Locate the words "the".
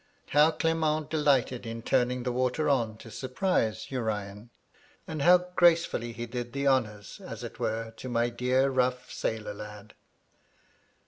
2.23-2.31, 6.53-6.67